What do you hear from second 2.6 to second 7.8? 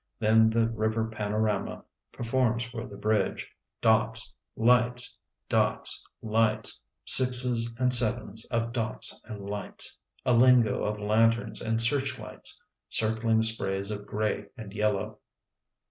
for the bridge, dots... lights... dots... lights, sixes